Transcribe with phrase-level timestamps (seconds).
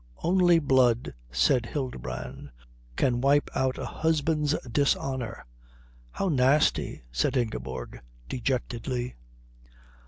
[0.23, 2.49] "Only blood," said Hildebrand,
[2.95, 5.45] "can wipe out a husband's dishonour."
[6.09, 9.13] "How nasty!" said Ingeborg dejectedly.